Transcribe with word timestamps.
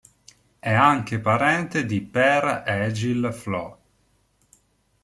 È 0.57 0.73
anche 0.73 1.19
parente 1.19 1.85
di 1.85 2.01
Per-Egil 2.01 3.31
Flo. 3.31 3.79